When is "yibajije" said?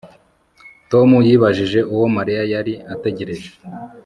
1.27-1.79